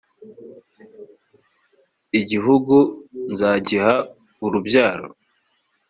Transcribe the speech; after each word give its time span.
igihugu 2.19 2.75
nzagiha 3.33 3.93
urubyaro 4.45 5.07